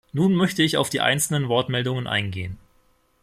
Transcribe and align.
Nun 0.13 0.33
möchte 0.33 0.63
ich 0.63 0.77
auf 0.77 0.89
die 0.89 0.99
einzelnen 0.99 1.47
Wortmeldungen 1.47 2.07
eingehen. 2.07 2.57